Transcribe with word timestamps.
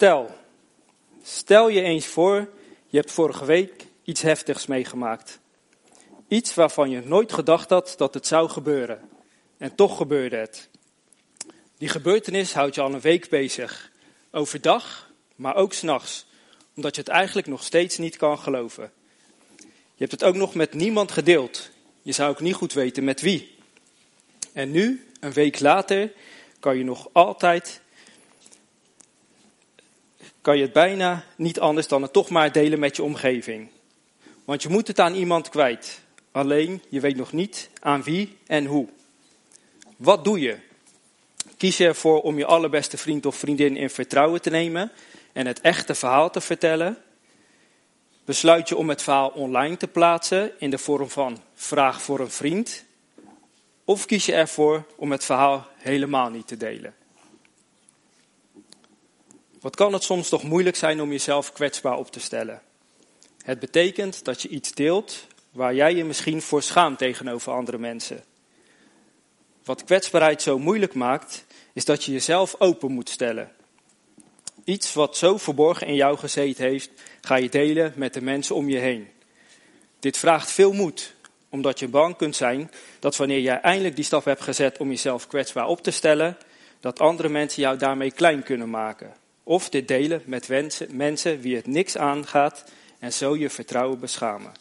Stel, 0.00 0.30
stel 1.22 1.68
je 1.68 1.82
eens 1.82 2.06
voor, 2.06 2.48
je 2.86 2.96
hebt 2.96 3.12
vorige 3.12 3.44
week 3.44 3.86
iets 4.04 4.22
heftigs 4.22 4.66
meegemaakt. 4.66 5.38
Iets 6.28 6.54
waarvan 6.54 6.90
je 6.90 7.00
nooit 7.04 7.32
gedacht 7.32 7.70
had 7.70 7.94
dat 7.96 8.14
het 8.14 8.26
zou 8.26 8.48
gebeuren. 8.48 9.08
En 9.58 9.74
toch 9.74 9.96
gebeurde 9.96 10.36
het. 10.36 10.68
Die 11.78 11.88
gebeurtenis 11.88 12.52
houdt 12.52 12.74
je 12.74 12.80
al 12.80 12.94
een 12.94 13.00
week 13.00 13.28
bezig. 13.28 13.90
Overdag, 14.30 15.10
maar 15.36 15.54
ook 15.54 15.72
s'nachts. 15.72 16.26
Omdat 16.76 16.94
je 16.94 17.00
het 17.00 17.10
eigenlijk 17.10 17.46
nog 17.46 17.64
steeds 17.64 17.98
niet 17.98 18.16
kan 18.16 18.38
geloven. 18.38 18.92
Je 19.58 20.06
hebt 20.06 20.12
het 20.12 20.24
ook 20.24 20.36
nog 20.36 20.54
met 20.54 20.74
niemand 20.74 21.10
gedeeld. 21.10 21.70
Je 22.02 22.12
zou 22.12 22.30
ook 22.30 22.40
niet 22.40 22.54
goed 22.54 22.72
weten 22.72 23.04
met 23.04 23.20
wie. 23.20 23.58
En 24.52 24.70
nu, 24.70 25.06
een 25.20 25.32
week 25.32 25.60
later, 25.60 26.12
kan 26.60 26.76
je 26.76 26.84
nog 26.84 27.08
altijd 27.12 27.80
kan 30.40 30.56
je 30.56 30.62
het 30.62 30.72
bijna 30.72 31.24
niet 31.36 31.60
anders 31.60 31.88
dan 31.88 32.02
het 32.02 32.12
toch 32.12 32.28
maar 32.28 32.52
delen 32.52 32.78
met 32.78 32.96
je 32.96 33.02
omgeving. 33.02 33.68
Want 34.44 34.62
je 34.62 34.68
moet 34.68 34.86
het 34.86 35.00
aan 35.00 35.14
iemand 35.14 35.48
kwijt. 35.48 36.00
Alleen 36.32 36.82
je 36.88 37.00
weet 37.00 37.16
nog 37.16 37.32
niet 37.32 37.70
aan 37.80 38.02
wie 38.02 38.36
en 38.46 38.64
hoe. 38.64 38.88
Wat 39.96 40.24
doe 40.24 40.40
je? 40.40 40.56
Kies 41.56 41.76
je 41.76 41.86
ervoor 41.86 42.20
om 42.20 42.38
je 42.38 42.44
allerbeste 42.44 42.96
vriend 42.96 43.26
of 43.26 43.36
vriendin 43.36 43.76
in 43.76 43.90
vertrouwen 43.90 44.42
te 44.42 44.50
nemen 44.50 44.92
en 45.32 45.46
het 45.46 45.60
echte 45.60 45.94
verhaal 45.94 46.30
te 46.30 46.40
vertellen? 46.40 46.98
Besluit 48.24 48.68
je 48.68 48.76
om 48.76 48.88
het 48.88 49.02
verhaal 49.02 49.28
online 49.28 49.76
te 49.76 49.88
plaatsen 49.88 50.52
in 50.58 50.70
de 50.70 50.78
vorm 50.78 51.10
van 51.10 51.38
vraag 51.54 52.02
voor 52.02 52.20
een 52.20 52.30
vriend? 52.30 52.84
Of 53.84 54.06
kies 54.06 54.26
je 54.26 54.32
ervoor 54.32 54.84
om 54.96 55.10
het 55.10 55.24
verhaal 55.24 55.66
helemaal 55.76 56.30
niet 56.30 56.46
te 56.46 56.56
delen? 56.56 56.94
Wat 59.60 59.76
kan 59.76 59.92
het 59.92 60.02
soms 60.02 60.28
toch 60.28 60.42
moeilijk 60.42 60.76
zijn 60.76 61.00
om 61.00 61.10
jezelf 61.10 61.52
kwetsbaar 61.52 61.98
op 61.98 62.10
te 62.10 62.20
stellen? 62.20 62.62
Het 63.42 63.58
betekent 63.58 64.24
dat 64.24 64.42
je 64.42 64.48
iets 64.48 64.72
deelt 64.72 65.26
waar 65.50 65.74
jij 65.74 65.94
je 65.94 66.04
misschien 66.04 66.42
voor 66.42 66.62
schaamt 66.62 66.98
tegenover 66.98 67.52
andere 67.52 67.78
mensen. 67.78 68.24
Wat 69.64 69.84
kwetsbaarheid 69.84 70.42
zo 70.42 70.58
moeilijk 70.58 70.94
maakt, 70.94 71.44
is 71.72 71.84
dat 71.84 72.04
je 72.04 72.12
jezelf 72.12 72.54
open 72.58 72.92
moet 72.92 73.08
stellen. 73.08 73.52
Iets 74.64 74.92
wat 74.92 75.16
zo 75.16 75.36
verborgen 75.36 75.86
in 75.86 75.94
jou 75.94 76.18
gezeten 76.18 76.64
heeft, 76.64 76.90
ga 77.20 77.36
je 77.36 77.48
delen 77.48 77.92
met 77.96 78.14
de 78.14 78.22
mensen 78.22 78.54
om 78.54 78.68
je 78.68 78.78
heen. 78.78 79.08
Dit 79.98 80.16
vraagt 80.16 80.50
veel 80.50 80.72
moed, 80.72 81.14
omdat 81.48 81.78
je 81.78 81.88
bang 81.88 82.16
kunt 82.16 82.36
zijn 82.36 82.70
dat 82.98 83.16
wanneer 83.16 83.40
jij 83.40 83.60
eindelijk 83.60 83.96
die 83.96 84.04
stap 84.04 84.24
hebt 84.24 84.42
gezet 84.42 84.78
om 84.78 84.88
jezelf 84.88 85.26
kwetsbaar 85.26 85.66
op 85.66 85.82
te 85.82 85.90
stellen, 85.90 86.36
dat 86.80 87.00
andere 87.00 87.28
mensen 87.28 87.62
jou 87.62 87.76
daarmee 87.76 88.10
klein 88.10 88.42
kunnen 88.42 88.70
maken. 88.70 89.19
Of 89.42 89.68
dit 89.68 89.88
delen 89.88 90.22
met 90.26 90.48
mensen 90.90 91.40
wie 91.40 91.56
het 91.56 91.66
niks 91.66 91.96
aangaat 91.96 92.64
en 92.98 93.12
zo 93.12 93.36
je 93.36 93.50
vertrouwen 93.50 94.00
beschamen. 94.00 94.52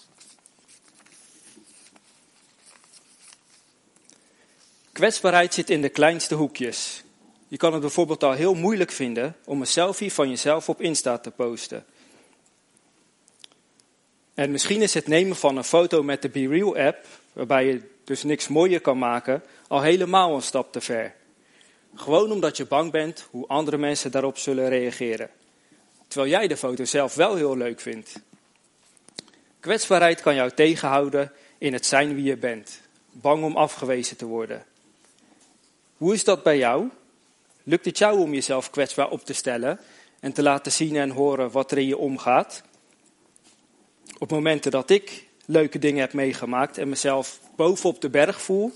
Kwetsbaarheid 4.92 5.54
zit 5.54 5.70
in 5.70 5.82
de 5.82 5.90
kleinste 5.90 6.36
hoekjes. 6.36 7.04
Je 7.48 7.58
kan 7.58 7.72
het 7.72 7.82
bijvoorbeeld 7.82 8.24
al 8.24 8.32
heel 8.32 8.54
moeilijk 8.54 8.92
vinden 8.92 9.36
om 9.46 9.62
een 9.62 9.68
selfie 9.68 10.14
van 10.14 10.30
jezelf 10.30 10.70
op 10.70 10.82
Insta 10.82 11.18
te 11.18 11.32
posten. 11.32 11.86
En 14.34 14.52
misschien 14.52 14.82
is 14.82 14.94
het 14.94 15.08
nemen 15.08 15.36
van 15.36 15.58
een 15.58 15.64
foto 15.64 16.04
met 16.04 16.22
de 16.22 16.30
BeReal 16.30 16.78
app, 16.78 17.06
waarbij 17.34 17.66
je 17.66 17.82
dus 18.04 18.24
niks 18.24 18.48
mooier 18.48 18.82
kan 18.82 18.98
maken, 18.98 19.44
al 19.68 19.82
helemaal 19.82 20.36
een 20.36 20.42
stap 20.42 20.72
te 20.72 20.82
ver. 20.82 21.16
Gewoon 21.95 22.32
omdat 22.32 22.58
je 22.58 22.66
bang 22.66 22.92
bent 22.92 23.28
hoe 23.30 23.48
andere 23.48 23.78
mensen 23.78 24.12
daarop 24.12 24.38
zullen 24.38 24.70
reageren. 24.70 25.30
Terwijl 26.08 26.32
jij 26.32 26.48
de 26.48 26.58
foto 26.58 26.86
zelf 26.86 27.16
wel 27.16 27.36
heel 27.36 27.58
leuk 27.58 27.80
vindt. 27.80 28.20
Kwetsbaarheid 29.59 30.22
kan 30.22 30.36
jou 30.36 30.52
tegenhouden 30.52 31.32
in 31.58 31.73
het 31.73 31.86
zijn 31.86 32.16
wie 32.16 32.23
je 32.23 32.38
bent. 32.38 32.82
Bang 33.11 33.44
om 33.44 33.58
afgewezen 33.58 34.17
te 34.17 34.26
worden. 34.26 34.66
Hoe 35.98 36.14
is 36.14 36.23
dat 36.23 36.44
bij 36.44 36.58
jou? 36.58 36.89
Lukt 37.64 37.86
het 37.86 37.98
jou 37.98 38.20
om 38.20 38.33
jezelf 38.33 38.70
kwetsbaar 38.70 39.10
op 39.10 39.26
te 39.26 39.33
stellen 39.33 39.80
en 40.20 40.33
te 40.33 40.42
laten 40.42 40.71
zien 40.71 40.95
en 40.95 41.10
horen 41.10 41.52
wat 41.52 41.71
er 41.71 41.77
in 41.77 41.88
je 41.88 41.98
omgaat? 41.98 42.64
Op 44.17 44.30
momenten 44.30 44.71
dat 44.71 44.89
ik 44.89 45.27
leuke 45.45 45.80
dingen 45.80 46.02
heb 46.02 46.14
meegemaakt 46.14 46.77
en 46.77 46.89
mezelf 46.89 47.39
bovenop 47.56 48.02
de 48.02 48.10
berg 48.10 48.42
voel, 48.42 48.71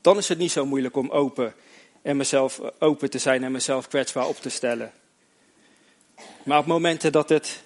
dan 0.00 0.16
is 0.16 0.28
het 0.28 0.38
niet 0.38 0.52
zo 0.52 0.66
moeilijk 0.66 0.96
om 0.96 1.10
open 1.10 1.54
en 2.02 2.16
mezelf 2.16 2.60
open 2.78 3.10
te 3.10 3.18
zijn 3.18 3.44
en 3.44 3.52
mezelf 3.52 3.88
kwetsbaar 3.88 4.26
op 4.26 4.36
te 4.36 4.48
stellen. 4.48 4.92
Maar 6.42 6.58
op 6.58 6.66
momenten 6.66 7.12
dat 7.12 7.28
het 7.28 7.62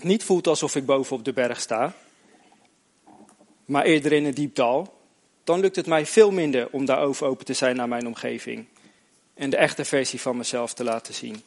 niet 0.00 0.24
voelt 0.24 0.46
alsof 0.46 0.76
ik 0.76 0.86
bovenop 0.86 1.24
de 1.24 1.32
berg 1.32 1.60
sta, 1.60 1.94
maar 3.64 3.84
eerder 3.84 4.12
in 4.12 4.24
een 4.24 4.34
diep 4.34 4.54
dal, 4.54 4.98
dan 5.44 5.60
lukt 5.60 5.76
het 5.76 5.86
mij 5.86 6.06
veel 6.06 6.30
minder 6.30 6.68
om 6.70 6.84
daarover 6.84 7.26
open 7.26 7.44
te 7.44 7.52
zijn 7.52 7.76
naar 7.76 7.88
mijn 7.88 8.06
omgeving 8.06 8.66
en 9.34 9.50
de 9.50 9.56
echte 9.56 9.84
versie 9.84 10.20
van 10.20 10.36
mezelf 10.36 10.74
te 10.74 10.84
laten 10.84 11.14
zien. 11.14 11.42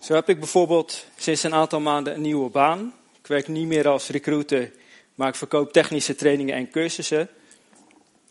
Zo 0.00 0.14
heb 0.14 0.28
ik 0.28 0.38
bijvoorbeeld 0.38 1.04
sinds 1.16 1.42
een 1.42 1.54
aantal 1.54 1.80
maanden 1.80 2.14
een 2.14 2.20
nieuwe 2.20 2.50
baan. 2.50 2.94
Ik 3.20 3.26
werk 3.26 3.48
niet 3.48 3.66
meer 3.66 3.88
als 3.88 4.08
recruiter, 4.08 4.72
maar 5.14 5.28
ik 5.28 5.34
verkoop 5.34 5.72
technische 5.72 6.14
trainingen 6.14 6.54
en 6.54 6.70
cursussen. 6.70 7.28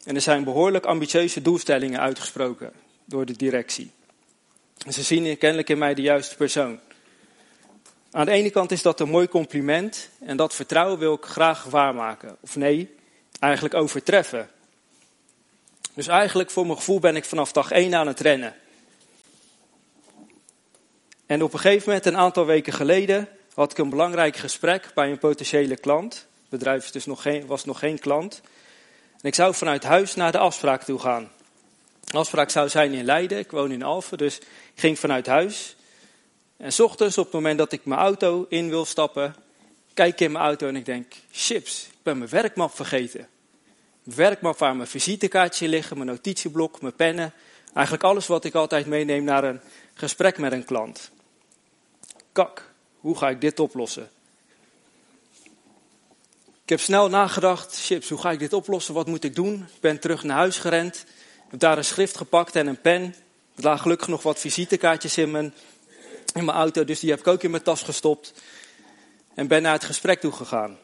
En 0.03 0.15
er 0.15 0.21
zijn 0.21 0.43
behoorlijk 0.43 0.85
ambitieuze 0.85 1.41
doelstellingen 1.41 1.99
uitgesproken 1.99 2.71
door 3.05 3.25
de 3.25 3.35
directie. 3.35 3.91
Ze 4.89 5.03
zien 5.03 5.37
kennelijk 5.37 5.69
in 5.69 5.77
mij 5.77 5.93
de 5.93 6.01
juiste 6.01 6.35
persoon. 6.35 6.79
Aan 8.11 8.25
de 8.25 8.31
ene 8.31 8.49
kant 8.49 8.71
is 8.71 8.81
dat 8.81 8.99
een 8.99 9.09
mooi 9.09 9.27
compliment 9.27 10.09
en 10.19 10.37
dat 10.37 10.55
vertrouwen 10.55 10.99
wil 10.99 11.13
ik 11.13 11.25
graag 11.25 11.63
waarmaken. 11.63 12.37
Of 12.39 12.55
nee, 12.55 12.95
eigenlijk 13.39 13.73
overtreffen. 13.73 14.49
Dus 15.93 16.07
eigenlijk 16.07 16.49
voor 16.49 16.66
mijn 16.66 16.77
gevoel 16.77 16.99
ben 16.99 17.16
ik 17.16 17.25
vanaf 17.25 17.51
dag 17.51 17.71
1 17.71 17.95
aan 17.95 18.07
het 18.07 18.19
rennen. 18.19 18.55
En 21.25 21.43
op 21.43 21.53
een 21.53 21.59
gegeven 21.59 21.87
moment, 21.87 22.05
een 22.05 22.17
aantal 22.17 22.45
weken 22.45 22.73
geleden, 22.73 23.27
had 23.53 23.71
ik 23.71 23.77
een 23.77 23.89
belangrijk 23.89 24.35
gesprek 24.35 24.91
bij 24.93 25.11
een 25.11 25.19
potentiële 25.19 25.77
klant. 25.77 26.13
Het 26.13 26.49
bedrijf 26.49 26.89
dus 26.89 27.05
nog 27.05 27.21
geen, 27.21 27.45
was 27.45 27.66
nog 27.66 27.79
geen 27.79 27.99
klant. 27.99 28.41
En 29.22 29.28
ik 29.28 29.35
zou 29.35 29.56
vanuit 29.56 29.84
huis 29.84 30.16
naar 30.16 30.31
de 30.31 30.38
afspraak 30.38 30.84
toe 30.84 31.00
gaan. 31.00 31.31
De 32.00 32.18
afspraak 32.18 32.50
zou 32.50 32.69
zijn 32.69 32.94
in 32.94 33.06
Leiden, 33.06 33.38
ik 33.38 33.52
woon 33.52 33.72
in 33.72 33.84
Alphen, 33.84 34.18
dus 34.18 34.38
ik 34.38 34.47
ging 34.75 35.00
vanuit 35.00 35.25
huis. 35.25 35.75
En 36.57 36.74
s 36.74 36.80
ochtends, 36.80 37.18
op 37.18 37.24
het 37.24 37.34
moment 37.34 37.58
dat 37.58 37.72
ik 37.72 37.85
mijn 37.85 38.00
auto 38.00 38.46
in 38.50 38.69
wil 38.69 38.85
stappen, 38.85 39.35
kijk 39.94 40.13
ik 40.13 40.19
in 40.19 40.31
mijn 40.31 40.44
auto 40.44 40.68
en 40.68 40.75
ik 40.75 40.85
denk, 40.85 41.13
chips, 41.31 41.88
ik 41.88 42.03
ben 42.03 42.18
mijn 42.18 42.29
werkmap 42.29 42.75
vergeten. 42.75 43.28
Mijn 44.03 44.18
werkmap 44.18 44.58
waar 44.58 44.75
mijn 44.75 44.88
visitekaartje 44.88 45.68
liggen, 45.68 45.97
mijn 45.97 46.09
notitieblok, 46.09 46.81
mijn 46.81 46.96
pennen. 46.96 47.34
Eigenlijk 47.74 48.03
alles 48.03 48.28
wat 48.28 48.46
ik 48.46 48.56
altijd 48.56 48.85
meeneem 48.85 49.24
naar 49.24 49.44
een 49.44 49.62
gesprek 49.94 50.38
met 50.38 50.52
een 50.52 50.66
klant. 50.66 51.12
Kak, 52.31 52.72
hoe 53.00 53.18
ga 53.18 53.29
ik 53.29 53.41
dit 53.41 53.59
oplossen? 53.59 54.09
Ik 56.69 56.78
heb 56.78 56.84
snel 56.84 57.09
nagedacht, 57.09 57.85
chips, 57.85 58.09
hoe 58.09 58.19
ga 58.19 58.31
ik 58.31 58.40
dit 58.40 58.53
oplossen? 58.53 58.94
Wat 58.94 59.07
moet 59.07 59.24
ik 59.24 59.35
doen? 59.35 59.68
Ik 59.75 59.80
ben 59.80 60.00
terug 60.00 60.24
naar 60.24 60.38
huis 60.38 60.57
gerend, 60.57 61.06
heb 61.47 61.59
daar 61.59 61.78
een 61.78 61.85
schrift 61.85 62.18
gepakt 62.18 62.56
en 62.56 62.68
een 62.68 62.81
pen. 62.81 63.16
Er 63.56 63.63
lagen 63.63 63.81
gelukkig 63.81 64.07
nog 64.07 64.24
wat 64.24 64.40
visitekaartjes 64.40 65.18
in 65.18 65.31
mijn, 65.31 65.53
in 66.34 66.46
mijn 66.46 66.58
auto, 66.58 66.84
dus 66.84 67.00
die 67.00 67.09
heb 67.09 67.19
ik 67.19 67.28
ook 67.28 67.44
in 67.44 67.52
mijn 67.52 67.63
tas 67.63 67.81
gestopt. 67.81 68.34
En 69.34 69.47
ben 69.47 69.62
naar 69.62 69.74
het 69.74 69.84
gesprek 69.84 70.19
toe 70.19 70.31
gegaan. 70.31 70.78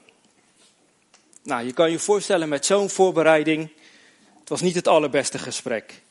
Nou, 1.44 1.66
je 1.66 1.74
kan 1.74 1.92
je 1.92 2.00
voorstellen 2.00 2.50
met 2.50 2.66
zo'n 2.66 2.90
voorbereiding, 2.90 3.70
het 4.40 4.50
was 4.50 4.62
niet 4.62 4.76
het 4.76 4.88
allerbeste 4.88 5.40
gesprek. 5.40 6.02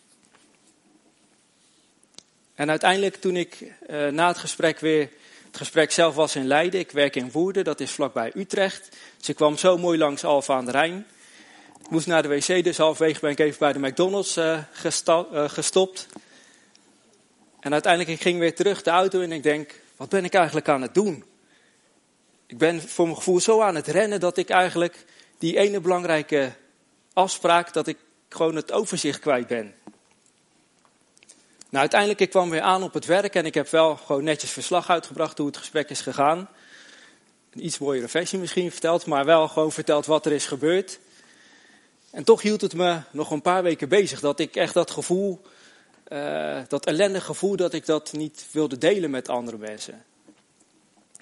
En 2.54 2.70
uiteindelijk 2.70 3.16
toen 3.16 3.36
ik 3.36 3.60
uh, 3.60 4.08
na 4.08 4.28
het 4.28 4.38
gesprek 4.38 4.78
weer 4.80 5.10
het 5.54 5.62
gesprek 5.62 5.92
zelf 5.92 6.14
was 6.14 6.36
in 6.36 6.46
Leiden. 6.46 6.80
Ik 6.80 6.90
werk 6.90 7.16
in 7.16 7.30
Woerden, 7.30 7.64
dat 7.64 7.80
is 7.80 7.90
vlakbij 7.90 8.32
Utrecht. 8.34 8.88
Dus 9.18 9.28
ik 9.28 9.36
kwam 9.36 9.56
zo 9.56 9.78
mooi 9.78 9.98
langs 9.98 10.24
Alfa 10.24 10.54
aan 10.54 10.64
de 10.64 10.70
Rijn. 10.70 11.06
Ik 11.82 11.90
moest 11.90 12.06
naar 12.06 12.22
de 12.22 12.28
wc, 12.28 12.64
dus 12.64 12.76
halfwege 12.76 13.20
ben 13.20 13.30
ik 13.30 13.38
even 13.38 13.58
bij 13.58 13.72
de 13.72 13.78
McDonald's 13.78 14.36
uh, 14.36 14.58
gestopt. 15.46 16.06
En 17.60 17.72
uiteindelijk 17.72 18.12
ik 18.12 18.20
ging 18.20 18.38
weer 18.38 18.54
terug 18.54 18.82
de 18.82 18.90
auto 18.90 19.20
en 19.20 19.32
ik 19.32 19.42
denk, 19.42 19.80
wat 19.96 20.08
ben 20.08 20.24
ik 20.24 20.34
eigenlijk 20.34 20.68
aan 20.68 20.82
het 20.82 20.94
doen? 20.94 21.24
Ik 22.46 22.58
ben 22.58 22.82
voor 22.82 23.04
mijn 23.04 23.16
gevoel 23.16 23.40
zo 23.40 23.60
aan 23.60 23.74
het 23.74 23.86
rennen 23.86 24.20
dat 24.20 24.36
ik 24.36 24.50
eigenlijk 24.50 25.04
die 25.38 25.56
ene 25.56 25.80
belangrijke 25.80 26.52
afspraak, 27.12 27.72
dat 27.72 27.86
ik 27.86 27.98
gewoon 28.28 28.56
het 28.56 28.72
overzicht 28.72 29.18
kwijt 29.18 29.46
ben. 29.46 29.74
Nou, 31.74 31.86
uiteindelijk 31.86 32.20
ik 32.20 32.30
kwam 32.30 32.50
weer 32.50 32.60
aan 32.60 32.82
op 32.82 32.94
het 32.94 33.04
werk 33.04 33.34
en 33.34 33.46
ik 33.46 33.54
heb 33.54 33.68
wel 33.68 33.96
gewoon 33.96 34.24
netjes 34.24 34.50
verslag 34.50 34.90
uitgebracht 34.90 35.38
hoe 35.38 35.46
het 35.46 35.56
gesprek 35.56 35.90
is 35.90 36.00
gegaan. 36.00 36.48
Een 37.50 37.64
iets 37.64 37.78
mooiere 37.78 38.08
versie 38.08 38.38
misschien 38.38 38.70
verteld, 38.70 39.06
maar 39.06 39.24
wel 39.24 39.48
gewoon 39.48 39.72
verteld 39.72 40.06
wat 40.06 40.26
er 40.26 40.32
is 40.32 40.46
gebeurd. 40.46 40.98
En 42.10 42.24
toch 42.24 42.42
hield 42.42 42.60
het 42.60 42.74
me 42.74 43.00
nog 43.10 43.30
een 43.30 43.42
paar 43.42 43.62
weken 43.62 43.88
bezig 43.88 44.20
dat 44.20 44.40
ik 44.40 44.56
echt 44.56 44.74
dat 44.74 44.90
gevoel 44.90 45.40
uh, 46.08 46.58
dat 46.68 46.86
ellendige 46.86 47.24
gevoel 47.24 47.56
dat 47.56 47.72
ik 47.72 47.86
dat 47.86 48.12
niet 48.12 48.46
wilde 48.50 48.78
delen 48.78 49.10
met 49.10 49.28
andere 49.28 49.58
mensen. 49.58 50.04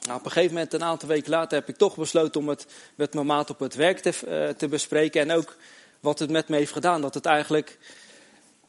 Nou, 0.03 0.19
op 0.19 0.25
een 0.25 0.31
gegeven 0.31 0.55
moment, 0.55 0.73
een 0.75 0.85
aantal 0.85 1.09
weken 1.09 1.31
later, 1.31 1.59
heb 1.59 1.69
ik 1.69 1.77
toch 1.77 1.97
besloten 1.97 2.41
om 2.41 2.49
het 2.49 2.67
met 2.95 3.15
mijn 3.15 3.27
maat 3.27 3.51
op 3.51 3.59
het 3.59 3.75
werk 3.75 3.99
te, 3.99 4.13
uh, 4.29 4.49
te 4.49 4.69
bespreken. 4.69 5.21
En 5.21 5.33
ook 5.33 5.57
wat 6.01 6.19
het 6.19 6.31
met 6.31 6.49
me 6.49 6.57
heeft 6.57 6.73
gedaan. 6.73 7.01
Dat 7.01 7.15
het 7.15 7.27
eigenlijk, 7.27 7.79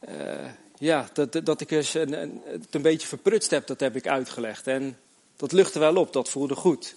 uh, 0.08 0.46
ja, 0.84 1.08
dat, 1.12 1.40
dat 1.44 1.60
ik 1.60 1.70
eens 1.70 1.94
een, 1.94 2.22
een, 2.22 2.42
het 2.44 2.74
een 2.74 2.82
beetje 2.82 3.08
verprutst 3.08 3.50
heb, 3.50 3.66
dat 3.66 3.80
heb 3.80 3.96
ik 3.96 4.06
uitgelegd. 4.06 4.66
En 4.66 4.98
dat 5.36 5.52
luchtte 5.52 5.78
wel 5.78 5.96
op, 5.96 6.12
dat 6.12 6.28
voelde 6.28 6.54
goed. 6.54 6.94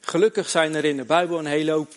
Gelukkig 0.00 0.48
zijn 0.48 0.74
er 0.74 0.84
in 0.84 0.96
de 0.96 1.04
Bijbel 1.04 1.38
een 1.38 1.46
hele 1.46 1.70
hoop 1.70 1.94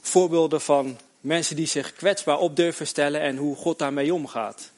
voorbeelden 0.00 0.60
van 0.60 0.98
mensen 1.20 1.56
die 1.56 1.66
zich 1.66 1.92
kwetsbaar 1.92 2.38
op 2.38 2.56
durven 2.56 2.86
stellen 2.86 3.20
en 3.20 3.36
hoe 3.36 3.56
God 3.56 3.78
daarmee 3.78 4.14
omgaat. 4.14 4.70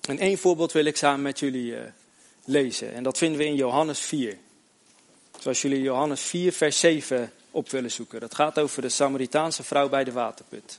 En 0.00 0.18
één 0.18 0.38
voorbeeld 0.38 0.72
wil 0.72 0.84
ik 0.84 0.96
samen 0.96 1.22
met 1.22 1.38
jullie 1.38 1.72
uh, 1.72 1.80
lezen. 2.44 2.92
En 2.92 3.02
dat 3.02 3.18
vinden 3.18 3.38
we 3.38 3.46
in 3.46 3.54
Johannes 3.54 4.00
4. 4.00 4.36
Zoals 5.38 5.62
jullie 5.62 5.82
Johannes 5.82 6.20
4, 6.20 6.52
vers 6.52 6.78
7 6.78 7.32
op 7.50 7.70
willen 7.70 7.90
zoeken. 7.90 8.20
Dat 8.20 8.34
gaat 8.34 8.58
over 8.58 8.82
de 8.82 8.88
Samaritaanse 8.88 9.62
vrouw 9.62 9.88
bij 9.88 10.04
de 10.04 10.12
waterput. 10.12 10.78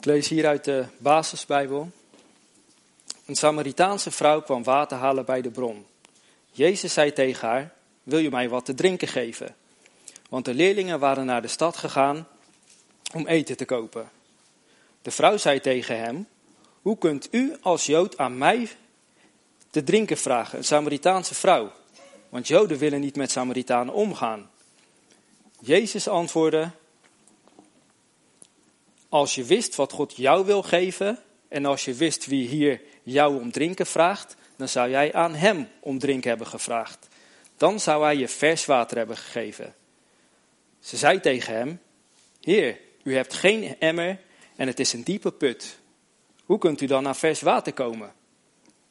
Ik 0.00 0.06
lees 0.06 0.28
hier 0.28 0.46
uit 0.46 0.64
de 0.64 0.84
basisbijbel. 0.98 1.90
Een 3.26 3.34
Samaritaanse 3.36 4.10
vrouw 4.10 4.42
kwam 4.42 4.62
water 4.62 4.98
halen 4.98 5.24
bij 5.24 5.40
de 5.40 5.50
bron. 5.50 5.86
Jezus 6.50 6.92
zei 6.92 7.12
tegen 7.12 7.48
haar: 7.48 7.72
Wil 8.02 8.18
je 8.18 8.30
mij 8.30 8.48
wat 8.48 8.64
te 8.64 8.74
drinken 8.74 9.08
geven? 9.08 9.54
Want 10.28 10.44
de 10.44 10.54
leerlingen 10.54 10.98
waren 10.98 11.26
naar 11.26 11.42
de 11.42 11.48
stad 11.48 11.76
gegaan 11.76 12.28
om 13.14 13.26
eten 13.26 13.56
te 13.56 13.64
kopen. 13.64 14.10
De 15.02 15.10
vrouw 15.10 15.36
zei 15.36 15.60
tegen 15.60 15.98
hem: 15.98 16.26
Hoe 16.82 16.98
kunt 16.98 17.28
u 17.30 17.56
als 17.60 17.86
Jood 17.86 18.18
aan 18.18 18.38
mij 18.38 18.68
te 19.70 19.82
drinken 19.84 20.16
vragen, 20.16 20.58
een 20.58 20.64
Samaritaanse 20.64 21.34
vrouw? 21.34 21.72
Want 22.28 22.48
Joden 22.48 22.78
willen 22.78 23.00
niet 23.00 23.16
met 23.16 23.30
Samaritanen 23.30 23.94
omgaan. 23.94 24.50
Jezus 25.58 26.08
antwoordde: 26.08 26.70
Als 29.10 29.34
je 29.34 29.44
wist 29.44 29.74
wat 29.74 29.92
God 29.92 30.16
jou 30.16 30.46
wil 30.46 30.62
geven 30.62 31.18
en 31.48 31.64
als 31.64 31.84
je 31.84 31.94
wist 31.94 32.26
wie 32.26 32.48
hier 32.48 32.80
jou 33.02 33.40
om 33.40 33.52
drinken 33.52 33.86
vraagt, 33.86 34.36
dan 34.56 34.68
zou 34.68 34.90
jij 34.90 35.12
aan 35.12 35.34
hem 35.34 35.68
om 35.80 35.98
drinken 35.98 36.28
hebben 36.28 36.46
gevraagd. 36.46 37.08
Dan 37.56 37.80
zou 37.80 38.04
hij 38.04 38.16
je 38.16 38.28
vers 38.28 38.64
water 38.64 38.96
hebben 38.96 39.16
gegeven. 39.16 39.74
Ze 40.80 40.96
zei 40.96 41.20
tegen 41.20 41.54
hem: 41.54 41.80
Heer, 42.40 42.78
u 43.02 43.14
hebt 43.14 43.34
geen 43.34 43.78
emmer 43.78 44.18
en 44.56 44.66
het 44.66 44.80
is 44.80 44.92
een 44.92 45.04
diepe 45.04 45.32
put. 45.32 45.78
Hoe 46.44 46.58
kunt 46.58 46.80
u 46.80 46.86
dan 46.86 47.06
aan 47.06 47.16
vers 47.16 47.40
water 47.40 47.72
komen? 47.72 48.12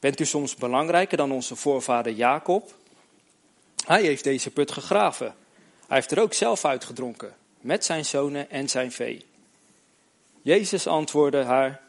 Bent 0.00 0.20
u 0.20 0.24
soms 0.24 0.54
belangrijker 0.54 1.16
dan 1.16 1.32
onze 1.32 1.56
voorvader 1.56 2.12
Jacob? 2.12 2.74
Hij 3.86 4.02
heeft 4.02 4.24
deze 4.24 4.50
put 4.50 4.70
gegraven. 4.70 5.34
Hij 5.86 5.96
heeft 5.96 6.10
er 6.10 6.20
ook 6.20 6.34
zelf 6.34 6.64
uitgedronken, 6.64 7.36
met 7.60 7.84
zijn 7.84 8.04
zonen 8.04 8.50
en 8.50 8.68
zijn 8.68 8.92
vee. 8.92 9.26
Jezus 10.42 10.86
antwoordde 10.86 11.42
haar: 11.42 11.80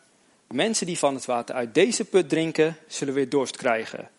Mensen 0.48 0.86
die 0.86 0.98
van 0.98 1.16
het 1.16 1.26
water 1.26 1.56
uit 1.56 1.74
deze 1.74 2.06
put 2.06 2.30
drinken, 2.30 2.78
zullen 2.88 3.14
weer 3.14 3.30
dorst 3.30 3.58
krijgen. 3.58 4.10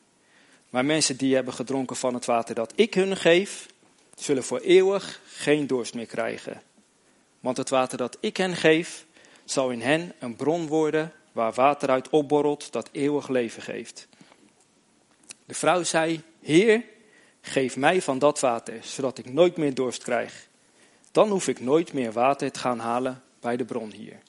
Maar 0.71 0.85
mensen 0.85 1.17
die 1.17 1.35
hebben 1.35 1.55
gedronken 1.55 1.97
van 1.97 2.15
het 2.15 2.25
water 2.25 2.55
dat 2.55 2.73
ik 2.75 2.95
hun 2.95 3.17
geef, 3.17 3.67
zullen 4.15 4.45
voor 4.45 4.59
eeuwig 4.59 5.21
geen 5.27 5.67
dorst 5.67 5.95
meer 5.95 6.07
krijgen. 6.07 6.63
Want 7.41 7.57
het 7.57 7.69
water 7.69 7.99
dat 7.99 8.17
ik 8.21 8.37
hen 8.37 8.57
geef, 8.57 9.07
zal 9.45 9.71
in 9.71 9.81
hen 9.81 10.13
een 10.19 10.37
bron 10.37 10.67
worden 10.67 11.13
waar 11.33 11.53
water 11.53 11.89
uit 11.89 12.09
opborrelt 12.09 12.73
dat 12.73 12.89
eeuwig 12.93 13.29
leven 13.29 13.63
geeft. 13.63 14.09
De 15.47 15.55
vrouw 15.55 15.83
zei: 15.83 16.23
Heer, 16.43 16.85
geef 17.41 17.77
mij 17.77 18.03
van 18.03 18.19
dat 18.19 18.41
water, 18.41 18.79
zodat 18.83 19.19
ik 19.19 19.33
nooit 19.33 19.57
meer 19.57 19.75
dorst 19.75 20.03
krijg. 20.03 20.49
Dan 21.11 21.29
hoef 21.29 21.49
ik 21.49 21.61
nooit 21.61 21.93
meer 21.93 22.13
water 22.13 22.53
te 22.53 22.59
gaan 22.59 22.79
halen 22.79 23.23
bij 23.43 23.57
de 23.57 23.65
bron 23.65 23.93
hier. 23.93 24.21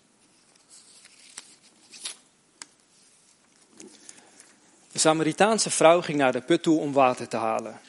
De 4.92 5.00
Samaritaanse 5.00 5.69
vrouw 5.69 6.01
ging 6.01 6.18
naar 6.18 6.31
de 6.31 6.42
put 6.42 6.63
toe 6.63 6.80
om 6.80 6.94
water 6.94 7.27
te 7.27 7.38
halen. 7.38 7.80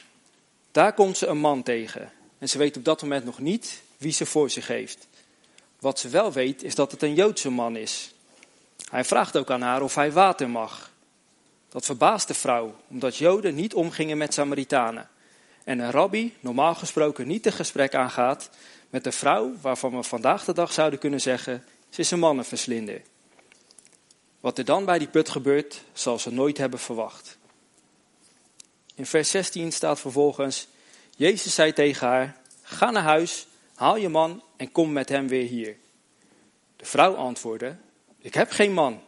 Daar 0.71 0.93
komt 0.93 1.17
ze 1.17 1.27
een 1.27 1.37
man 1.37 1.63
tegen 1.63 2.11
en 2.37 2.49
ze 2.49 2.57
weet 2.57 2.77
op 2.77 2.83
dat 2.83 3.01
moment 3.01 3.25
nog 3.25 3.39
niet 3.39 3.81
wie 3.97 4.11
ze 4.11 4.25
voor 4.25 4.49
zich 4.49 4.67
heeft. 4.67 5.07
Wat 5.79 5.99
ze 5.99 6.09
wel 6.09 6.31
weet 6.31 6.63
is 6.63 6.75
dat 6.75 6.91
het 6.91 7.01
een 7.01 7.13
Joodse 7.13 7.49
man 7.49 7.75
is. 7.75 8.13
Hij 8.89 9.03
vraagt 9.03 9.37
ook 9.37 9.51
aan 9.51 9.61
haar 9.61 9.81
of 9.81 9.95
hij 9.95 10.11
water 10.11 10.49
mag. 10.49 10.91
Dat 11.69 11.85
verbaast 11.85 12.27
de 12.27 12.33
vrouw, 12.33 12.75
omdat 12.87 13.17
Joden 13.17 13.55
niet 13.55 13.73
omgingen 13.73 14.17
met 14.17 14.33
Samaritanen. 14.33 15.09
En 15.63 15.79
een 15.79 15.91
rabbi 15.91 16.35
normaal 16.39 16.75
gesproken 16.75 17.27
niet 17.27 17.45
een 17.45 17.51
gesprek 17.51 17.95
aangaat 17.95 18.49
met 18.89 19.05
een 19.05 19.13
vrouw 19.13 19.53
waarvan 19.61 19.95
we 19.95 20.03
vandaag 20.03 20.45
de 20.45 20.53
dag 20.53 20.73
zouden 20.73 20.99
kunnen 20.99 21.21
zeggen, 21.21 21.63
ze 21.89 22.01
is 22.01 22.11
een 22.11 22.19
mannenverslinder. 22.19 23.01
Wat 24.39 24.57
er 24.57 24.65
dan 24.65 24.85
bij 24.85 24.97
die 24.97 25.07
put 25.07 25.29
gebeurt, 25.29 25.81
zal 25.93 26.19
ze 26.19 26.31
nooit 26.31 26.57
hebben 26.57 26.79
verwacht. 26.79 27.37
In 28.95 29.05
vers 29.05 29.29
16 29.31 29.71
staat 29.71 29.99
vervolgens: 29.99 30.67
Jezus 31.15 31.55
zei 31.55 31.73
tegen 31.73 32.07
haar: 32.07 32.37
Ga 32.61 32.91
naar 32.91 33.03
huis, 33.03 33.47
haal 33.75 33.97
je 33.97 34.09
man 34.09 34.43
en 34.55 34.71
kom 34.71 34.93
met 34.93 35.09
hem 35.09 35.27
weer 35.27 35.47
hier. 35.47 35.75
De 36.75 36.85
vrouw 36.85 37.15
antwoordde: 37.15 37.75
Ik 38.17 38.33
heb 38.33 38.51
geen 38.51 38.73
man. 38.73 39.01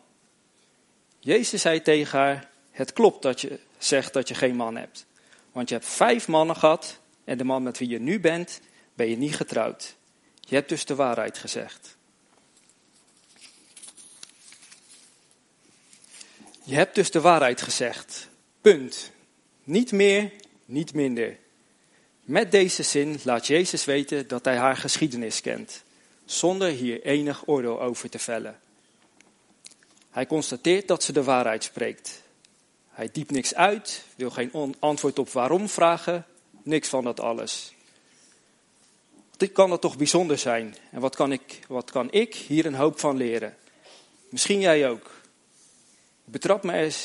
Jezus 1.19 1.61
zei 1.61 1.81
tegen 1.81 2.19
haar: 2.19 2.49
Het 2.71 2.93
klopt 2.93 3.21
dat 3.21 3.41
je 3.41 3.59
zegt 3.77 4.13
dat 4.13 4.27
je 4.27 4.35
geen 4.35 4.55
man 4.55 4.75
hebt. 4.75 5.05
Want 5.51 5.69
je 5.69 5.75
hebt 5.75 5.87
vijf 5.87 6.27
mannen 6.27 6.55
gehad 6.55 6.99
en 7.23 7.37
de 7.37 7.43
man 7.43 7.63
met 7.63 7.77
wie 7.77 7.89
je 7.89 7.99
nu 7.99 8.19
bent, 8.19 8.61
ben 8.97 9.09
je 9.09 9.17
niet 9.17 9.35
getrouwd. 9.35 9.95
Je 10.39 10.55
hebt 10.55 10.69
dus 10.69 10.85
de 10.85 10.95
waarheid 10.95 11.37
gezegd. 11.37 11.97
Je 16.63 16.75
hebt 16.75 16.95
dus 16.95 17.11
de 17.11 17.21
waarheid 17.21 17.61
gezegd. 17.61 18.29
Punt. 18.61 19.11
Niet 19.63 19.91
meer, 19.91 20.31
niet 20.65 20.93
minder. 20.93 21.37
Met 22.21 22.51
deze 22.51 22.83
zin 22.83 23.19
laat 23.23 23.47
Jezus 23.47 23.85
weten 23.85 24.27
dat 24.27 24.45
hij 24.45 24.57
haar 24.57 24.77
geschiedenis 24.77 25.41
kent, 25.41 25.83
zonder 26.25 26.69
hier 26.69 27.01
enig 27.01 27.47
oordeel 27.47 27.81
over 27.81 28.09
te 28.09 28.19
vellen. 28.19 28.59
Hij 30.09 30.25
constateert 30.25 30.87
dat 30.87 31.03
ze 31.03 31.13
de 31.13 31.23
waarheid 31.23 31.63
spreekt. 31.63 32.21
Hij 32.89 33.09
diept 33.11 33.31
niks 33.31 33.55
uit, 33.55 34.03
wil 34.15 34.29
geen 34.29 34.75
antwoord 34.79 35.19
op 35.19 35.29
waarom 35.29 35.69
vragen, 35.69 36.25
niks 36.63 36.89
van 36.89 37.03
dat 37.03 37.19
alles. 37.19 37.75
Dit 39.37 39.51
kan 39.51 39.69
dat 39.69 39.81
toch 39.81 39.97
bijzonder 39.97 40.37
zijn? 40.37 40.75
En 40.91 40.99
wat 40.99 41.15
kan 41.15 41.31
ik, 41.31 41.59
wat 41.67 41.91
kan 41.91 42.11
ik 42.11 42.35
hier 42.35 42.65
een 42.65 42.75
hoop 42.75 42.99
van 42.99 43.17
leren? 43.17 43.55
Misschien 44.29 44.59
jij 44.59 44.89
ook. 44.89 45.05
Ik 46.25 46.31
betrap 46.33 46.63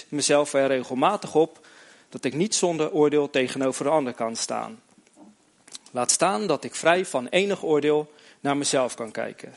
mezelf 0.08 0.52
er 0.52 0.66
regelmatig 0.66 1.34
op 1.34 1.66
dat 2.08 2.24
ik 2.24 2.34
niet 2.34 2.54
zonder 2.54 2.92
oordeel 2.92 3.30
tegenover 3.30 3.86
een 3.86 3.92
ander 3.92 4.14
kan 4.14 4.36
staan. 4.36 4.82
Laat 5.90 6.10
staan 6.10 6.46
dat 6.46 6.64
ik 6.64 6.74
vrij 6.74 7.06
van 7.06 7.26
enig 7.26 7.62
oordeel 7.62 8.12
naar 8.40 8.56
mezelf 8.56 8.94
kan 8.94 9.10
kijken. 9.10 9.54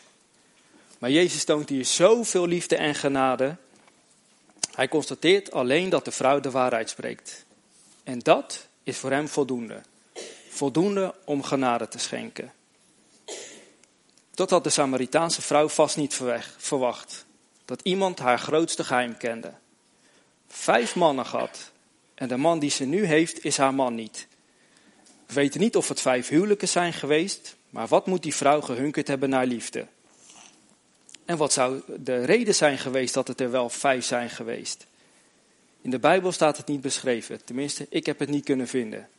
Maar 1.00 1.10
Jezus 1.10 1.44
toont 1.44 1.70
hier 1.70 1.86
zoveel 1.86 2.46
liefde 2.46 2.76
en 2.76 2.96
genade. 2.96 3.56
Hij 4.72 4.88
constateert 4.88 5.52
alleen 5.52 5.90
dat 5.90 6.06
de 6.06 6.12
vrouw 6.12 6.40
de 6.40 6.52
waarheid 6.52 6.90
spreekt. 6.90 7.46
En 8.04 8.20
dat 8.20 8.68
is 8.84 8.98
voor 8.98 9.12
hem 9.12 9.28
voldoende. 9.28 9.82
Voldoende 10.50 11.14
om 11.26 11.44
genade 11.44 11.88
te 11.88 12.00
schenken. 12.00 12.54
Dat 14.36 14.50
had 14.50 14.64
de 14.64 14.70
Samaritaanse 14.70 15.42
vrouw 15.42 15.70
vast 15.70 15.98
niet 15.98 16.22
verwacht 16.58 17.26
dat 17.66 17.82
iemand 17.84 18.20
haar 18.20 18.40
grootste 18.40 18.84
geheim 18.84 19.18
kende. 19.18 19.54
Vijf 20.48 20.96
mannen 20.96 21.26
gehad. 21.26 21.72
En 22.14 22.28
de 22.28 22.38
man 22.38 22.60
die 22.60 22.70
ze 22.70 22.86
nu 22.86 23.06
heeft, 23.06 23.46
is 23.46 23.58
haar 23.58 23.74
man 23.74 23.96
niet. 23.96 24.28
We 25.26 25.34
weten 25.34 25.60
niet 25.60 25.76
of 25.76 25.88
het 25.88 26.02
vijf 26.02 26.28
huwelijken 26.28 26.68
zijn 26.68 26.94
geweest, 26.94 27.56
maar 27.70 27.88
wat 27.88 28.08
moet 28.08 28.24
die 28.24 28.36
vrouw 28.36 28.62
gehunkerd 28.62 29.08
hebben 29.08 29.30
naar 29.30 29.46
liefde? 29.46 29.88
En 31.26 31.38
wat 31.38 31.54
zou 31.54 31.82
de 31.98 32.26
reden 32.26 32.56
zijn 32.56 32.78
geweest 32.78 33.14
dat 33.14 33.28
het 33.28 33.42
er 33.42 33.52
wel 33.52 33.70
vijf 33.70 34.06
zijn 34.06 34.30
geweest? 34.30 34.86
In 35.82 35.90
de 35.90 36.00
Bijbel 36.00 36.32
staat 36.32 36.58
het 36.58 36.68
niet 36.68 36.82
beschreven, 36.82 37.46
tenminste, 37.46 37.88
ik 37.90 38.06
heb 38.06 38.20
het 38.20 38.30
niet 38.30 38.46
kunnen 38.46 38.68
vinden. 38.68 39.10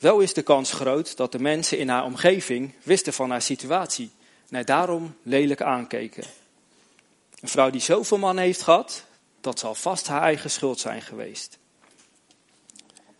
Wel 0.00 0.20
is 0.20 0.34
de 0.34 0.42
kans 0.42 0.72
groot 0.72 1.16
dat 1.16 1.32
de 1.32 1.38
mensen 1.38 1.78
in 1.78 1.88
haar 1.88 2.04
omgeving 2.04 2.74
wisten 2.82 3.12
van 3.12 3.30
haar 3.30 3.42
situatie 3.42 4.10
en 4.48 4.54
haar 4.54 4.64
daarom 4.64 5.16
lelijk 5.22 5.62
aankeken. 5.62 6.24
Een 7.40 7.48
vrouw 7.48 7.70
die 7.70 7.80
zoveel 7.80 8.18
mannen 8.18 8.44
heeft 8.44 8.62
gehad, 8.62 9.04
dat 9.40 9.58
zal 9.58 9.74
vast 9.74 10.06
haar 10.06 10.22
eigen 10.22 10.50
schuld 10.50 10.78
zijn 10.78 11.02
geweest. 11.02 11.58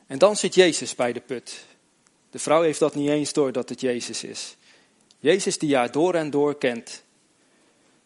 En 0.07 0.19
dan 0.19 0.37
zit 0.37 0.55
Jezus 0.55 0.95
bij 0.95 1.13
de 1.13 1.21
put. 1.21 1.65
De 2.31 2.39
vrouw 2.39 2.63
heeft 2.63 2.79
dat 2.79 2.95
niet 2.95 3.09
eens 3.09 3.33
door 3.33 3.53
dat 3.53 3.69
het 3.69 3.81
Jezus 3.81 4.25
is. 4.25 4.57
Jezus 5.19 5.59
die 5.59 5.77
haar 5.77 5.91
door 5.91 6.15
en 6.15 6.31
door 6.31 6.59
kent. 6.59 7.03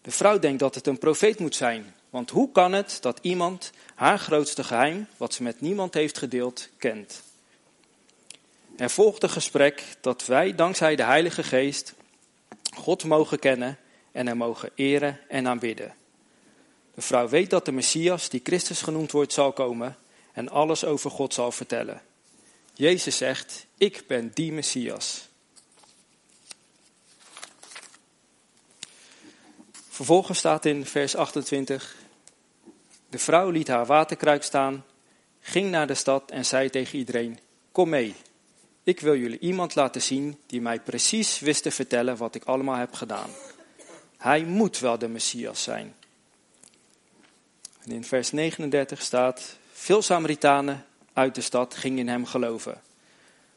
De 0.03 0.11
vrouw 0.11 0.39
denkt 0.39 0.61
dat 0.61 0.75
het 0.75 0.87
een 0.87 0.99
profeet 0.99 1.39
moet 1.39 1.55
zijn. 1.55 1.95
Want 2.11 2.31
hoe 2.31 2.53
kan 2.53 2.73
het 2.73 2.99
dat 3.01 3.19
iemand 3.23 3.71
haar 3.95 4.19
grootste 4.19 4.65
geheim, 4.65 5.07
wat 5.17 5.35
ze 5.35 5.43
met 5.43 5.61
niemand 5.61 5.95
heeft 5.95 6.19
gedeeld, 6.19 6.69
kent? 6.79 7.23
Er 8.77 8.91
volgt 8.91 9.23
een 9.23 9.31
gesprek 9.31 9.85
dat 10.01 10.27
wij 10.27 10.55
dankzij 10.55 10.97
de 10.97 11.03
Heilige 11.03 11.43
Geest 11.43 11.95
God 12.77 13.05
mogen 13.05 13.39
kennen 13.39 13.79
en 14.13 14.27
hem 14.27 14.37
mogen 14.37 14.71
eren 14.75 15.21
en 15.29 15.49
aanbidden. 15.49 15.95
De 16.95 17.01
vrouw 17.01 17.29
weet 17.29 17.51
dat 17.51 17.65
de 17.65 17.73
Messias, 17.73 18.29
die 18.29 18.41
Christus 18.43 18.83
genoemd 18.83 19.13
wordt, 19.13 19.33
zal 19.33 19.53
komen 19.53 19.97
en 20.33 20.49
alles 20.49 20.85
over 20.85 21.11
God 21.11 21.35
zal 21.35 21.53
vertellen. 21.53 22.03
Jezus 22.75 23.17
zegt, 23.17 23.67
ik 23.79 24.05
ben 24.07 24.31
die 24.35 24.53
Messias. 24.53 25.29
Vervolgens 29.89 30.39
staat 30.39 30.65
in 30.65 30.87
vers 30.87 31.17
28, 31.17 31.97
de 33.09 33.19
vrouw 33.19 33.51
liet 33.51 33.69
haar 33.69 33.87
waterkruik 33.87 34.43
staan, 34.43 34.85
ging 35.41 35.71
naar 35.71 35.87
de 35.87 35.95
stad 35.95 36.31
en 36.31 36.45
zei 36.45 36.71
tegen 36.71 36.99
iedereen, 36.99 37.39
kom 37.73 37.89
mee, 37.89 38.15
ik 38.85 39.01
wil 39.01 39.17
jullie 39.17 39.39
iemand 39.39 39.75
laten 39.75 40.03
zien 40.03 40.39
die 40.47 40.61
mij 40.61 40.81
precies 40.81 41.39
wist 41.39 41.63
te 41.63 41.71
vertellen 41.71 42.17
wat 42.17 42.35
ik 42.35 42.45
allemaal 42.45 42.77
heb 42.77 42.93
gedaan. 42.93 43.31
Hij 44.17 44.45
moet 44.45 44.79
wel 44.79 44.99
de 44.99 45.09
Messias 45.09 45.63
zijn. 45.63 45.95
En 47.85 47.91
in 47.91 48.05
vers 48.05 48.31
39 48.31 49.03
staat, 49.03 49.57
veel 49.73 50.03
Samaritanen 50.03 50.85
uit 51.13 51.35
de 51.35 51.41
stad 51.41 51.75
gingen 51.75 51.99
in 51.99 52.09
hem 52.09 52.27
geloven. 52.27 52.83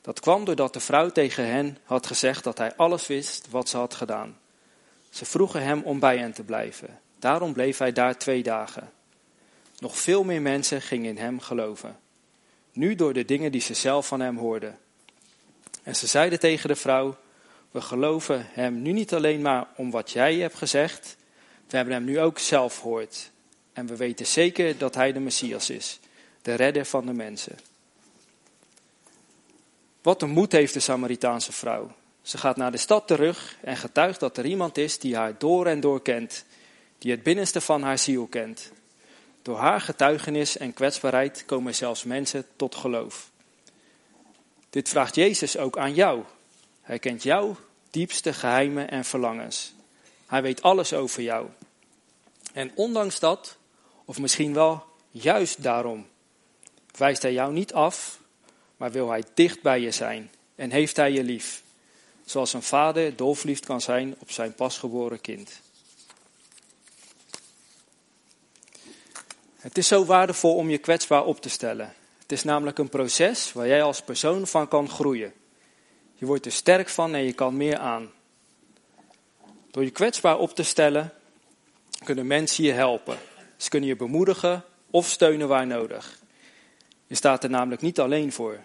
Dat 0.01 0.19
kwam 0.19 0.45
doordat 0.45 0.73
de 0.73 0.79
vrouw 0.79 1.09
tegen 1.09 1.47
hen 1.47 1.77
had 1.83 2.07
gezegd 2.07 2.43
dat 2.43 2.57
hij 2.57 2.75
alles 2.75 3.07
wist 3.07 3.47
wat 3.49 3.69
ze 3.69 3.77
had 3.77 3.93
gedaan. 3.93 4.37
Ze 5.09 5.25
vroegen 5.25 5.63
hem 5.63 5.81
om 5.83 5.99
bij 5.99 6.17
hen 6.17 6.33
te 6.33 6.43
blijven. 6.43 6.99
Daarom 7.19 7.53
bleef 7.53 7.77
hij 7.77 7.91
daar 7.91 8.17
twee 8.17 8.43
dagen. 8.43 8.91
Nog 9.79 9.99
veel 9.99 10.23
meer 10.23 10.41
mensen 10.41 10.81
gingen 10.81 11.09
in 11.09 11.17
hem 11.17 11.39
geloven. 11.39 11.99
Nu 12.71 12.95
door 12.95 13.13
de 13.13 13.25
dingen 13.25 13.51
die 13.51 13.61
ze 13.61 13.73
zelf 13.73 14.07
van 14.07 14.19
hem 14.19 14.37
hoorden. 14.37 14.77
En 15.87 15.95
ze 15.95 16.07
zeiden 16.07 16.39
tegen 16.39 16.69
de 16.69 16.75
vrouw: 16.75 17.17
We 17.71 17.81
geloven 17.81 18.47
hem 18.49 18.81
nu 18.81 18.91
niet 18.91 19.13
alleen 19.13 19.41
maar 19.41 19.67
om 19.75 19.91
wat 19.91 20.11
jij 20.11 20.35
hebt 20.35 20.55
gezegd, 20.55 21.17
we 21.67 21.75
hebben 21.75 21.93
hem 21.93 22.03
nu 22.03 22.19
ook 22.19 22.39
zelf 22.39 22.77
gehoord. 22.77 23.31
En 23.73 23.87
we 23.87 23.95
weten 23.95 24.25
zeker 24.25 24.77
dat 24.77 24.95
hij 24.95 25.11
de 25.11 25.19
Messias 25.19 25.69
is, 25.69 25.99
de 26.41 26.53
redder 26.53 26.85
van 26.85 27.05
de 27.05 27.13
mensen. 27.13 27.57
Wat 30.01 30.21
een 30.21 30.29
moed 30.29 30.51
heeft 30.51 30.73
de 30.73 30.79
Samaritaanse 30.79 31.51
vrouw. 31.51 31.91
Ze 32.21 32.37
gaat 32.37 32.57
naar 32.57 32.71
de 32.71 32.77
stad 32.77 33.07
terug 33.07 33.57
en 33.61 33.77
getuigt 33.77 34.19
dat 34.19 34.37
er 34.37 34.45
iemand 34.45 34.77
is 34.77 34.99
die 34.99 35.15
haar 35.15 35.37
door 35.37 35.65
en 35.65 35.79
door 35.79 36.01
kent, 36.01 36.45
die 36.97 37.11
het 37.11 37.23
binnenste 37.23 37.61
van 37.61 37.81
haar 37.81 37.97
ziel 37.97 38.25
kent. 38.25 38.71
Door 39.41 39.57
haar 39.57 39.81
getuigenis 39.81 40.57
en 40.57 40.73
kwetsbaarheid 40.73 41.43
komen 41.45 41.75
zelfs 41.75 42.03
mensen 42.03 42.45
tot 42.55 42.75
geloof. 42.75 43.31
Dit 44.69 44.89
vraagt 44.89 45.15
Jezus 45.15 45.57
ook 45.57 45.77
aan 45.77 45.93
jou. 45.93 46.23
Hij 46.81 46.99
kent 46.99 47.23
jouw 47.23 47.55
diepste 47.89 48.33
geheimen 48.33 48.89
en 48.89 49.05
verlangens. 49.05 49.73
Hij 50.25 50.41
weet 50.41 50.61
alles 50.61 50.93
over 50.93 51.21
jou. 51.21 51.47
En 52.53 52.71
ondanks 52.75 53.19
dat, 53.19 53.57
of 54.05 54.19
misschien 54.19 54.53
wel 54.53 54.83
juist 55.11 55.63
daarom, 55.63 56.07
wijst 56.97 57.21
hij 57.21 57.33
jou 57.33 57.53
niet 57.53 57.73
af, 57.73 58.19
maar 58.77 58.91
wil 58.91 59.09
hij 59.09 59.23
dicht 59.33 59.61
bij 59.61 59.79
je 59.79 59.91
zijn 59.91 60.31
en 60.55 60.71
heeft 60.71 60.95
hij 60.95 61.11
je 61.11 61.23
lief. 61.23 61.63
Zoals 62.25 62.53
een 62.53 62.63
vader 62.63 63.15
dolverliefd 63.15 63.65
kan 63.65 63.81
zijn 63.81 64.15
op 64.19 64.31
zijn 64.31 64.53
pasgeboren 64.53 65.21
kind. 65.21 65.61
Het 69.55 69.77
is 69.77 69.87
zo 69.87 70.05
waardevol 70.05 70.55
om 70.55 70.69
je 70.69 70.77
kwetsbaar 70.77 71.25
op 71.25 71.41
te 71.41 71.49
stellen. 71.49 71.93
Het 72.27 72.37
is 72.37 72.43
namelijk 72.43 72.77
een 72.77 72.89
proces 72.89 73.53
waar 73.53 73.67
jij 73.67 73.83
als 73.83 74.01
persoon 74.01 74.47
van 74.47 74.67
kan 74.67 74.89
groeien. 74.89 75.33
Je 76.15 76.25
wordt 76.25 76.45
er 76.45 76.51
sterk 76.51 76.89
van 76.89 77.15
en 77.15 77.23
je 77.23 77.33
kan 77.33 77.57
meer 77.57 77.77
aan. 77.77 78.11
Door 79.71 79.83
je 79.83 79.91
kwetsbaar 79.91 80.37
op 80.37 80.55
te 80.55 80.63
stellen, 80.63 81.13
kunnen 82.03 82.27
mensen 82.27 82.63
je 82.63 82.71
helpen. 82.71 83.17
Ze 83.57 83.69
kunnen 83.69 83.89
je 83.89 83.95
bemoedigen 83.95 84.63
of 84.89 85.07
steunen 85.07 85.47
waar 85.47 85.67
nodig. 85.67 86.19
Je 87.05 87.15
staat 87.15 87.43
er 87.43 87.49
namelijk 87.49 87.81
niet 87.81 87.99
alleen 87.99 88.31
voor. 88.31 88.59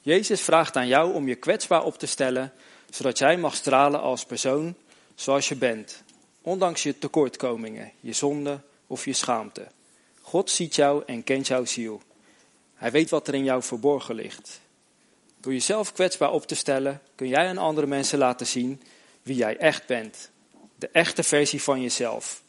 Jezus 0.00 0.40
vraagt 0.40 0.76
aan 0.76 0.86
jou 0.86 1.14
om 1.14 1.28
je 1.28 1.34
kwetsbaar 1.34 1.84
op 1.84 1.98
te 1.98 2.06
stellen, 2.06 2.52
zodat 2.90 3.18
jij 3.18 3.36
mag 3.36 3.54
stralen 3.54 4.00
als 4.00 4.24
persoon 4.24 4.74
zoals 5.14 5.48
je 5.48 5.56
bent, 5.56 6.02
ondanks 6.42 6.82
je 6.82 6.98
tekortkomingen, 6.98 7.92
je 8.00 8.12
zonde 8.12 8.60
of 8.86 9.04
je 9.04 9.12
schaamte. 9.12 9.66
God 10.20 10.50
ziet 10.50 10.74
jou 10.74 11.02
en 11.06 11.24
kent 11.24 11.46
jouw 11.46 11.64
ziel. 11.64 12.02
Hij 12.80 12.90
weet 12.90 13.10
wat 13.10 13.28
er 13.28 13.34
in 13.34 13.44
jou 13.44 13.62
verborgen 13.62 14.14
ligt. 14.14 14.60
Door 15.40 15.52
jezelf 15.52 15.92
kwetsbaar 15.92 16.30
op 16.30 16.46
te 16.46 16.54
stellen, 16.54 17.02
kun 17.14 17.28
jij 17.28 17.48
aan 17.48 17.58
andere 17.58 17.86
mensen 17.86 18.18
laten 18.18 18.46
zien 18.46 18.82
wie 19.22 19.36
jij 19.36 19.56
echt 19.56 19.86
bent. 19.86 20.30
De 20.76 20.88
echte 20.88 21.22
versie 21.22 21.62
van 21.62 21.80
jezelf. 21.80 22.42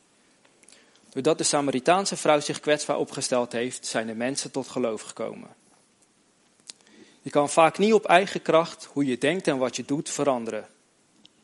Doordat 1.10 1.38
de 1.38 1.44
Samaritaanse 1.44 2.18
vrouw 2.18 2.40
zich 2.40 2.60
kwetsbaar 2.60 2.98
opgesteld 2.98 3.52
heeft, 3.52 3.86
zijn 3.86 4.08
de 4.08 4.14
mensen 4.14 4.52
tot 4.52 4.68
geloof 4.68 5.02
gekomen. 5.02 5.50
Je 7.22 7.30
kan 7.30 7.50
vaak 7.50 7.78
niet 7.78 7.94
op 7.94 8.06
eigen 8.06 8.42
kracht 8.42 8.86
hoe 8.92 9.06
je 9.06 9.18
denkt 9.18 9.48
en 9.48 9.58
wat 9.58 9.76
je 9.76 9.86
doet 9.86 10.10
veranderen. 10.10 10.68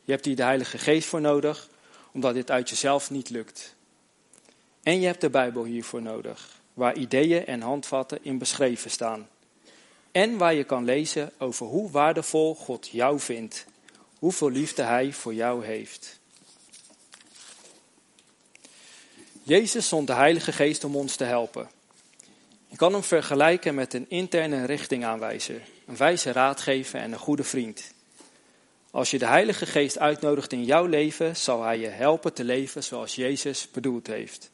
Je 0.04 0.12
hebt 0.12 0.24
hier 0.24 0.36
de 0.36 0.42
Heilige 0.42 0.78
Geest 0.78 1.08
voor 1.08 1.20
nodig, 1.20 1.68
omdat 2.12 2.34
dit 2.34 2.50
uit 2.50 2.68
jezelf 2.68 3.10
niet 3.10 3.30
lukt. 3.30 3.74
En 4.82 5.00
je 5.00 5.06
hebt 5.06 5.20
de 5.20 5.30
Bijbel 5.30 5.64
hiervoor 5.64 6.02
nodig 6.02 6.57
waar 6.78 6.96
ideeën 6.96 7.46
en 7.46 7.60
handvatten 7.60 8.18
in 8.22 8.38
beschreven 8.38 8.90
staan. 8.90 9.28
En 10.12 10.36
waar 10.36 10.54
je 10.54 10.64
kan 10.64 10.84
lezen 10.84 11.32
over 11.38 11.66
hoe 11.66 11.90
waardevol 11.90 12.54
God 12.54 12.88
jou 12.88 13.20
vindt, 13.20 13.66
hoeveel 14.18 14.50
liefde 14.50 14.82
Hij 14.82 15.12
voor 15.12 15.34
jou 15.34 15.64
heeft. 15.64 16.18
Jezus 19.42 19.88
zond 19.88 20.06
de 20.06 20.12
Heilige 20.12 20.52
Geest 20.52 20.84
om 20.84 20.96
ons 20.96 21.16
te 21.16 21.24
helpen. 21.24 21.68
Je 22.68 22.76
kan 22.76 22.92
hem 22.92 23.02
vergelijken 23.02 23.74
met 23.74 23.94
een 23.94 24.06
interne 24.08 24.64
richtingaanwijzer, 24.64 25.62
een 25.86 25.96
wijze 25.96 26.32
raadgever 26.32 27.00
en 27.00 27.12
een 27.12 27.18
goede 27.18 27.44
vriend. 27.44 27.92
Als 28.90 29.10
je 29.10 29.18
de 29.18 29.26
Heilige 29.26 29.66
Geest 29.66 29.98
uitnodigt 29.98 30.52
in 30.52 30.64
jouw 30.64 30.86
leven, 30.86 31.36
zal 31.36 31.62
Hij 31.62 31.78
je 31.78 31.88
helpen 31.88 32.32
te 32.32 32.44
leven 32.44 32.84
zoals 32.84 33.14
Jezus 33.14 33.70
bedoeld 33.70 34.06
heeft. 34.06 34.50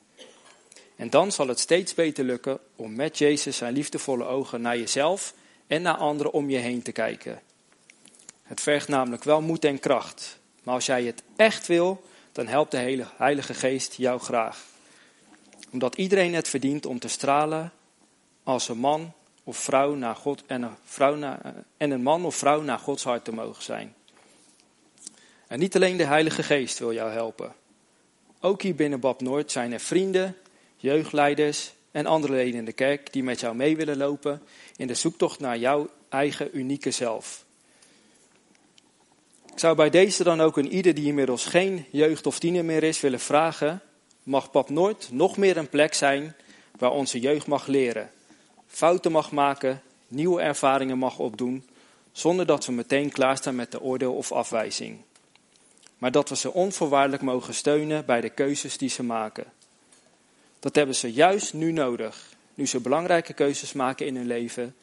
En 0.97 1.11
dan 1.11 1.33
zal 1.33 1.49
het 1.49 1.59
steeds 1.59 1.95
beter 1.95 2.25
lukken 2.25 2.59
om 2.77 2.95
met 2.95 3.19
Jezus 3.19 3.57
zijn 3.57 3.75
liefdevolle 3.75 4.25
ogen 4.25 4.61
naar 4.61 4.79
jezelf 4.79 5.35
en 5.67 5.83
naar 5.83 5.97
anderen 5.97 6.33
om 6.33 6.51
je 6.51 6.59
heen 6.59 6.83
te 6.83 6.93
kijken. 6.93 7.41
Het 8.43 8.61
vergt 8.61 8.89
namelijk 8.89 9.25
wel 9.25 9.41
moed 9.41 9.65
en 9.65 9.79
kracht. 9.79 10.39
Maar 10.63 10.75
als 10.75 10.87
jij 10.87 11.05
het 11.05 11.23
echt 11.37 11.67
wil, 11.67 12.05
dan 12.33 12.47
helpt 12.47 12.71
de 12.71 13.07
Heilige 13.17 13.55
Geest 13.55 13.95
jou 13.95 14.21
graag. 14.21 14.65
Omdat 15.71 15.97
iedereen 15.97 16.35
het 16.35 16.49
verdient 16.49 16.87
om 16.87 16.99
te 16.99 17.09
stralen 17.09 17.73
als 18.43 18.69
een 18.69 18.79
man 18.79 19.13
of 19.45 19.57
vrouw 19.57 19.95
naar 19.95 20.17
God 20.17 20.43
en 20.47 20.63
een, 20.63 20.75
vrouw 20.85 21.39
en 21.77 21.91
een 21.91 22.03
man 22.03 22.25
of 22.25 22.37
vrouw 22.37 22.61
naar 22.61 22.79
Gods 22.79 23.05
hart 23.05 23.25
te 23.25 23.33
mogen 23.33 23.63
zijn. 23.63 23.95
En 25.47 25.59
niet 25.59 25.75
alleen 25.75 25.97
de 25.97 26.05
Heilige 26.05 26.43
Geest 26.43 26.79
wil 26.79 26.93
jou 26.93 27.11
helpen. 27.11 27.55
Ook 28.41 28.63
hier 28.63 28.75
binnen 28.75 29.01
Bab 29.01 29.21
Noord 29.21 29.53
zijn 29.53 29.73
er 29.73 29.81
vrienden, 29.81 30.37
jeugdleiders 30.85 31.73
en 31.91 32.07
andere 32.07 32.33
leden 32.33 32.59
in 32.59 32.65
de 32.65 32.73
kerk 32.73 33.13
die 33.13 33.23
met 33.23 33.41
jou 33.41 33.55
mee 33.55 33.77
willen 33.77 33.97
lopen 33.97 34.43
in 34.77 34.87
de 34.87 34.95
zoektocht 34.95 35.41
naar 35.41 35.59
jouw 35.59 35.89
eigen 36.09 36.59
unieke 36.59 36.91
zelf. 36.91 37.45
Ik 39.53 39.59
zou 39.59 39.77
bij 39.77 39.91
deze 39.91 40.25
dan 40.25 40.41
ook 40.41 40.57
een 40.57 40.73
ieder 40.73 40.95
die 40.95 41.07
inmiddels 41.07 41.45
geen 41.45 41.85
jeugd 41.91 42.27
of 42.27 42.39
tiener 42.39 42.65
meer 42.65 42.83
is 42.83 43.01
willen 43.01 43.21
vragen, 43.21 43.81
mag 44.23 44.51
Pap 44.51 44.71
Noord 44.71 45.09
nog 45.13 45.37
meer 45.37 45.57
een 45.57 45.69
plek 45.69 45.95
zijn 45.95 46.35
waar 46.79 46.91
onze 46.91 47.21
jeugd 47.21 47.47
mag 47.47 47.67
leren, 47.67 48.11
fouten 48.67 49.13
mag 49.13 49.33
maken, 49.33 49.83
nieuwe 50.09 50.41
ervaringen 50.41 50.99
mag 50.99 51.19
opdoen, 51.19 51.69
zonder 52.13 52.47
dat 52.47 52.67
we 52.67 52.73
meteen 52.73 53.11
klaarstaan 53.11 53.55
met 53.55 53.73
de 53.73 53.81
oordeel 53.81 54.15
of 54.15 54.33
afwijzing. 54.33 54.99
Maar 55.99 56.11
dat 56.11 56.29
we 56.29 56.37
ze 56.37 56.53
onvoorwaardelijk 56.53 57.23
mogen 57.23 57.55
steunen 57.55 58.05
bij 58.05 58.21
de 58.21 58.31
keuzes 58.31 58.79
die 58.79 58.89
ze 58.89 59.03
maken. 59.03 59.45
Dat 60.65 60.75
hebben 60.75 60.95
ze 60.95 61.13
juist 61.13 61.55
nu 61.55 61.73
nodig, 61.73 62.29
nu 62.55 62.67
ze 62.67 62.81
belangrijke 62.81 63.33
keuzes 63.33 63.73
maken 63.73 64.07
in 64.07 64.17
hun 64.17 64.27
leven 64.27 64.77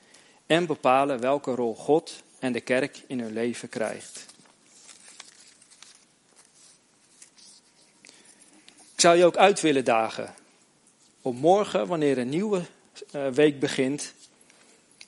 en 0.46 0.66
bepalen 0.66 1.20
welke 1.20 1.56
rol 1.56 1.76
God 1.76 2.24
en 2.40 2.52
de 2.52 2.62
kerk 2.62 3.04
in 3.08 3.20
hun 3.20 3.34
leven 3.34 3.70
krijgt. 3.70 4.26
Ik 8.94 9.02
zou 9.02 9.18
je 9.18 9.26
ook 9.26 9.38
uit 9.38 9.62
willen 9.62 9.86
dagen 9.86 10.34
om 11.22 11.36
morgen, 11.36 11.88
wanneer 11.88 12.18
een 12.18 12.30
nieuwe 12.30 12.62
eh, 13.12 13.28
week 13.28 13.60
begint, 13.60 14.14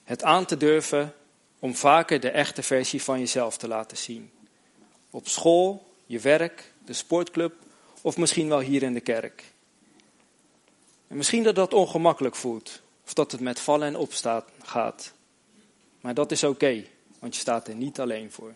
het 0.03 0.24
aan 0.24 0.46
te 0.46 0.58
durven 0.58 1.13
om 1.60 1.75
vaker 1.75 2.20
de 2.20 2.30
echte 2.30 2.63
versie 2.63 3.01
van 3.01 3.20
jezelf 3.20 3.58
te 3.58 3.68
laten 3.68 3.98
zien. 3.98 4.32
Op 5.10 5.27
school, 5.27 5.94
je 6.06 6.20
werk, 6.20 6.74
de 6.86 6.94
sportclub 6.94 7.53
of 8.01 8.18
misschien 8.18 8.50
wel 8.50 8.60
hier 8.60 8.84
in 8.84 8.94
de 8.94 9.01
kerk. 9.01 9.53
En 11.13 11.20
misschien 11.20 11.43
dat 11.43 11.55
dat 11.55 11.74
ongemakkelijk 11.74 12.36
voelt, 12.36 12.82
of 13.05 13.13
dat 13.13 13.32
het 13.32 13.41
met 13.41 13.60
vallen 13.60 13.88
en 13.88 13.96
opstaan 13.96 14.43
gaat. 14.63 15.13
Maar 16.01 16.13
dat 16.13 16.32
is 16.32 16.43
oké, 16.43 16.84
want 17.20 17.34
je 17.36 17.41
staat 17.41 17.67
er 17.67 17.75
niet 17.75 18.00
alleen 18.00 18.32
voor. 18.32 18.53